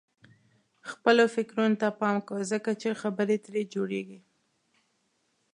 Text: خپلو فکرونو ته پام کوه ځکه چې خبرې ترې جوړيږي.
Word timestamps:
خپلو 0.91 1.23
فکرونو 1.35 1.75
ته 1.81 1.87
پام 1.99 2.17
کوه 2.27 2.41
ځکه 2.53 2.71
چې 2.81 2.99
خبرې 3.01 3.37
ترې 3.45 3.61
جوړيږي. 3.73 4.19